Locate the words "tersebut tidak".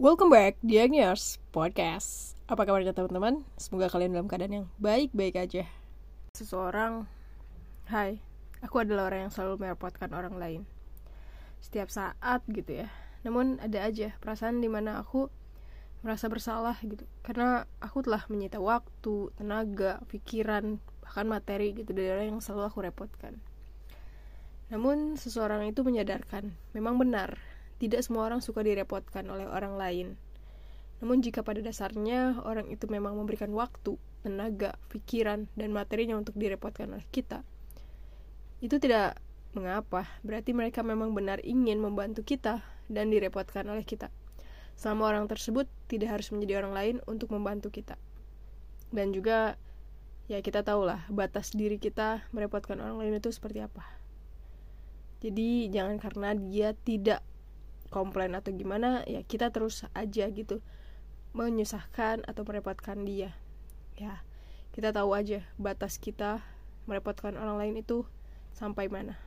45.24-46.20